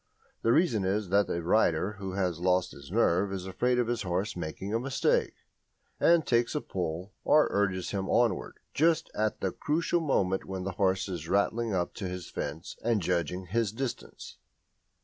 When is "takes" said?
6.25-6.55